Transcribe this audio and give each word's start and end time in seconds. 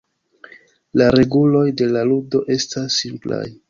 La 1.03 1.11
reguloj 1.17 1.63
de 1.83 1.91
la 1.93 2.05
ludo 2.15 2.45
estas 2.61 3.03
simplaj. 3.05 3.47